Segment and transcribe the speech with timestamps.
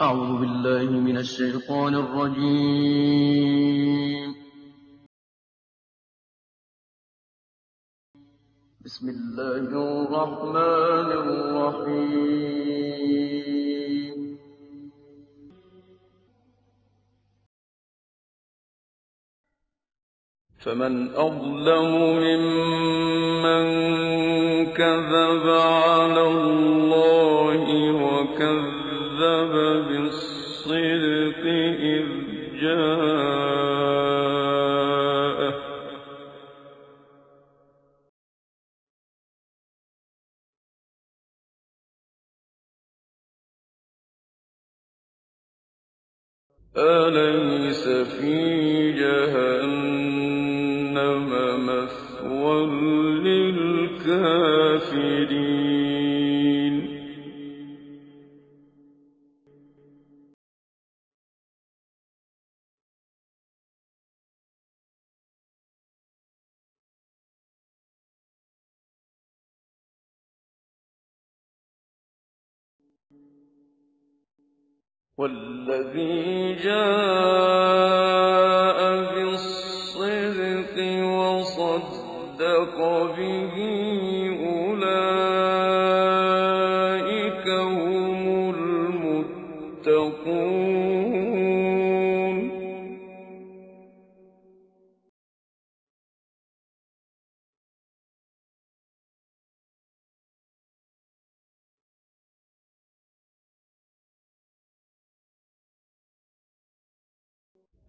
[0.00, 2.36] أعوذ بالله من الشيطان الرجيم.
[8.84, 12.36] بسم الله الرحمن الرحيم.
[20.58, 21.88] فمن أظلم
[22.26, 23.66] ممن
[24.76, 25.35] كذب
[31.48, 32.06] إذ
[32.60, 33.06] جاءه
[46.76, 50.16] أليس في جهنم
[51.66, 52.66] مثوى
[53.24, 54.56] للكافرين
[75.18, 77.95] والذي جاء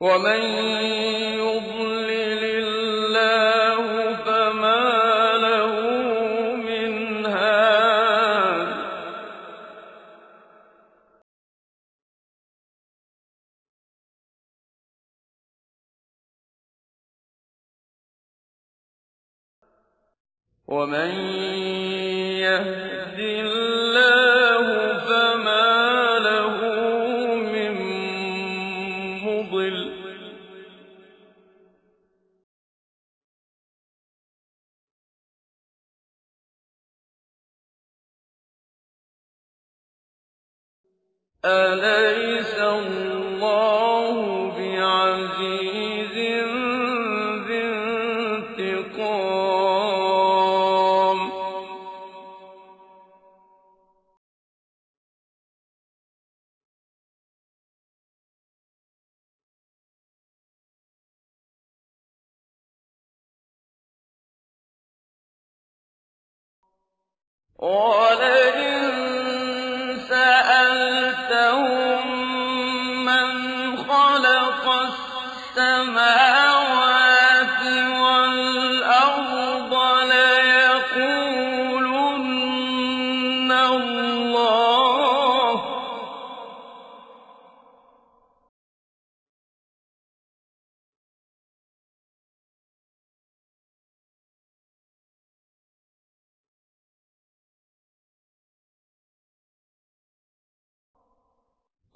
[0.01, 0.43] وَمَن
[1.43, 4.85] يُضْلِلِ اللَّهُ فَمَا
[5.43, 5.73] لَهُ
[6.57, 7.27] مِنْ
[20.69, 21.68] وَمَن
[41.49, 44.17] أَلَيْسَ اللَّهُ
[44.59, 46.17] بِعَزِيزٍ
[47.49, 47.65] ذِي
[48.59, 49.19] انتِقَامٍ؟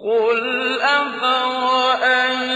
[0.02, 2.51] قُلْ أَفَرَأَيْتُم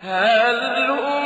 [0.00, 1.23] هل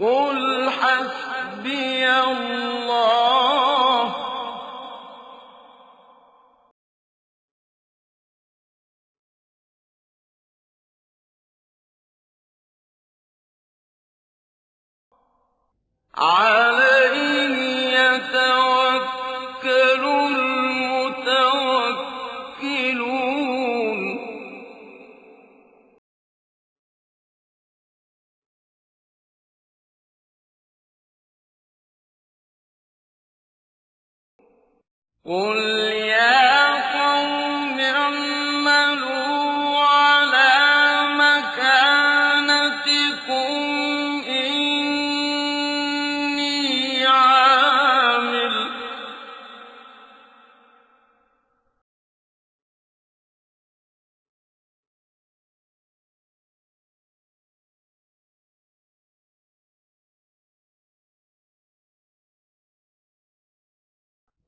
[0.00, 4.16] قُلْ حَسْبِيَ اللَّهُ ۖ.
[16.18, 17.25] عَلَيْهِ
[35.26, 35.75] قل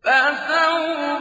[0.09, 1.18] فَسَوْفَ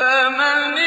[0.00, 0.78] فَمَنِ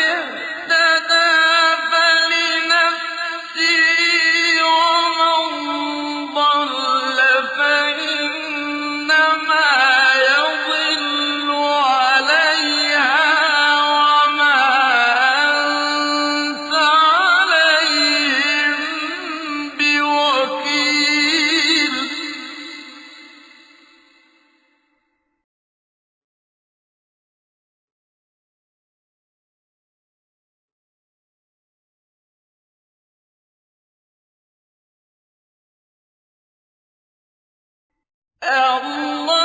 [38.44, 39.43] اللَّهُ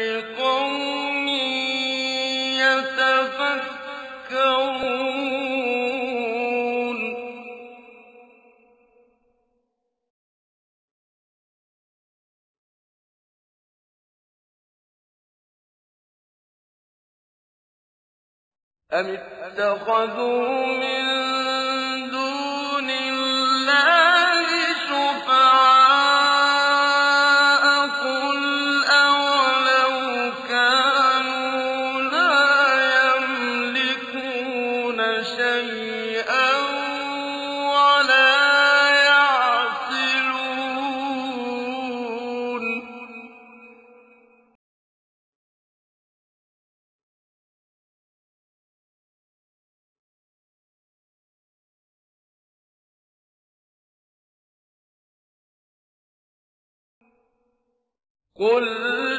[0.00, 1.26] لِّقَوْمٍ
[2.58, 3.78] يَتَفَكَّرُونَ
[18.92, 20.97] أَمِ اتَّخَذُوا مِن
[58.38, 59.17] قل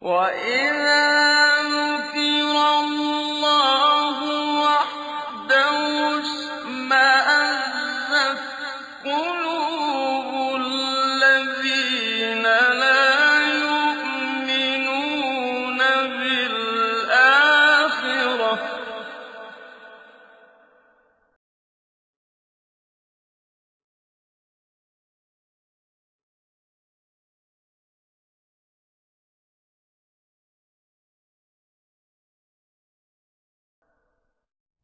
[0.00, 1.37] وَإِذَا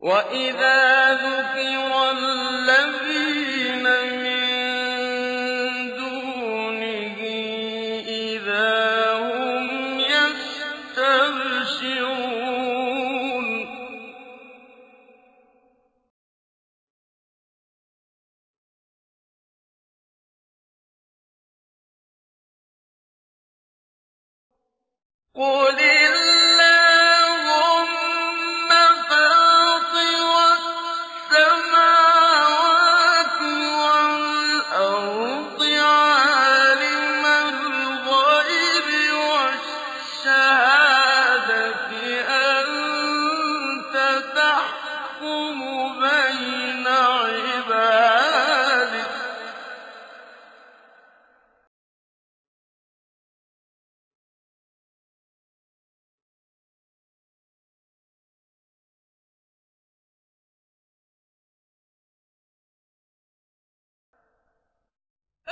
[0.05, 3.44] وَإِذَا ذُكِرَ الَّذِينَ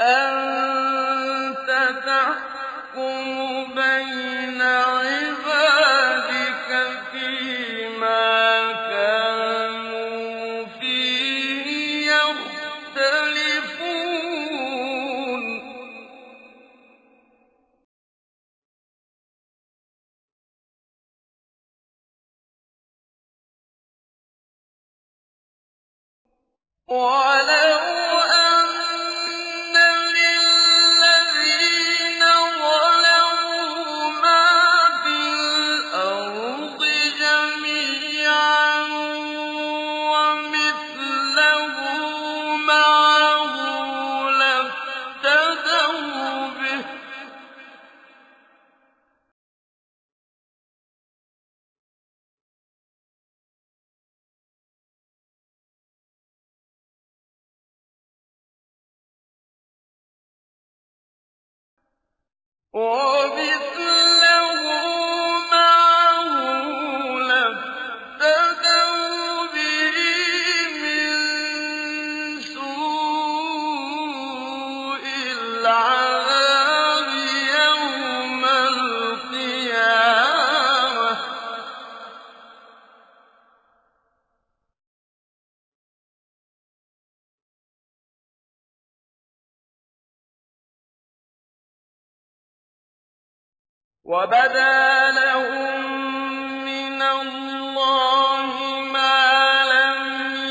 [0.01, 0.72] أَن
[62.75, 63.42] وَبِ
[94.13, 95.81] وَبَدَا لَهُم
[96.69, 98.47] مِّنَ اللَّهِ
[98.93, 100.01] مَا لَمْ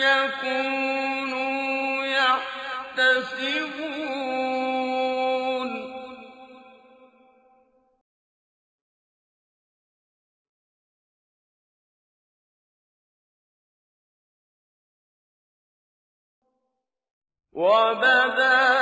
[0.10, 1.46] يَكُونُوا
[2.06, 3.42] يَحْتَسِبُونَ.
[17.54, 18.81] وَبَدَا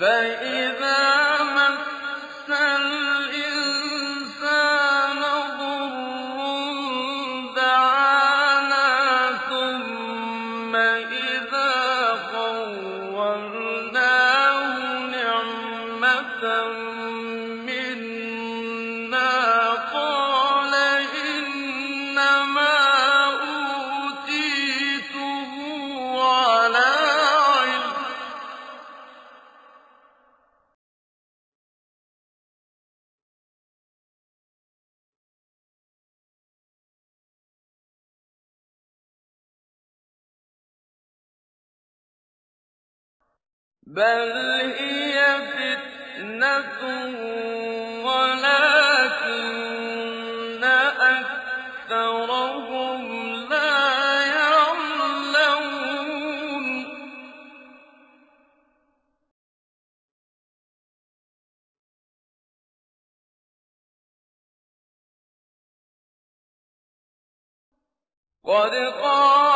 [0.00, 2.73] فَإِذَا مَسَّ
[43.86, 44.32] بَلْ
[44.78, 45.16] هِيَ
[45.52, 46.80] فِتْنَةٌ
[48.06, 49.44] وَلَٰكِنَّ
[51.14, 53.00] أَكْثَرَهُمْ
[53.48, 55.84] لَا يَعْلَمُونَ
[68.44, 69.53] قَدْ قَالَ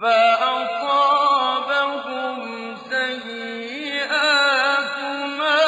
[0.00, 1.56] فَأَصَابَهُمْ
[2.90, 4.18] سَيِّئَاتُ
[5.38, 5.62] مَا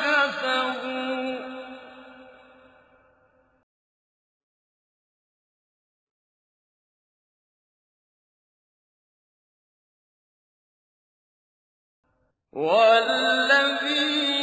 [0.00, 1.42] كَسَبُوا ۚ.
[12.52, 14.39] وَالَّذِينَ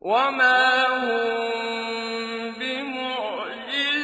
[0.00, 3.98] وَمَا هُم بِمُعْجِزِينَ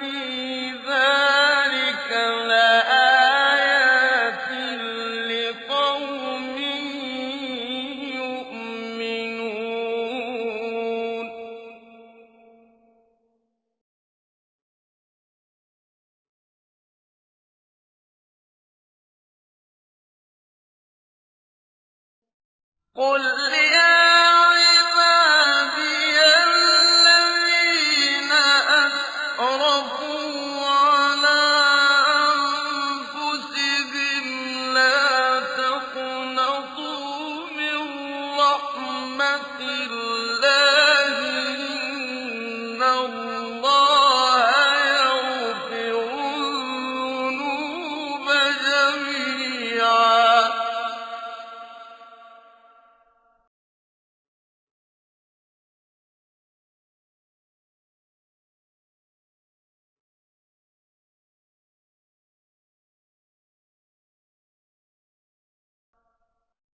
[0.00, 2.10] فِي ذَٰلِكَ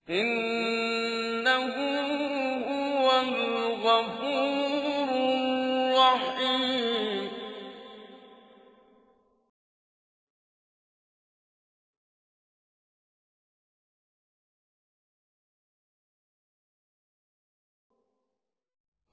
[0.10, 1.76] إِنَّهُ
[2.69, 5.10] هُوَ الْغَفُورُ
[5.93, 7.30] الرَّحِيمُ.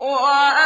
[0.00, 0.65] وَأَنِيبُوا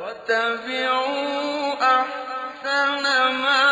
[0.00, 1.42] وَاتَّبِعُوا
[1.82, 3.04] أَحْسَنَ
[3.42, 3.71] مَا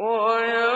[0.00, 0.69] 我要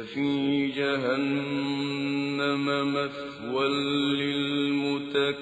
[0.00, 1.84] في جهنم
[2.94, 3.68] مثوى
[4.16, 5.32] للمتكبرين.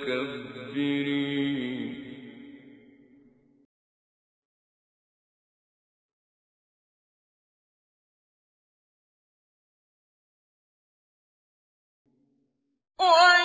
[13.00, 13.39] وَيَا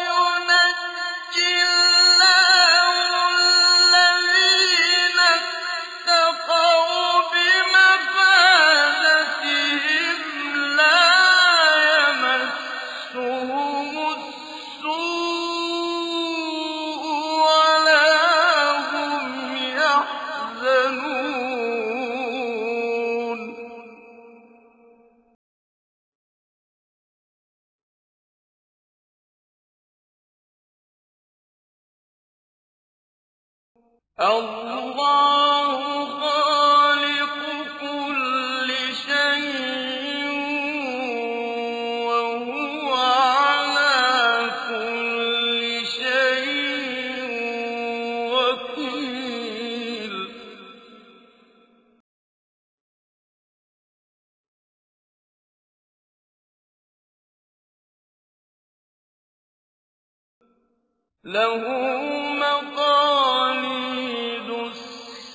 [61.26, 61.64] لَّهُ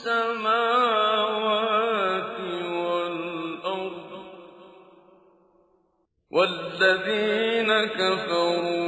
[0.00, 0.80] السَّمَاوَاتِ
[2.72, 4.24] وَالْأَرْضِ ۗ
[6.30, 8.79] وَالَّذِينَ كَفَرُوا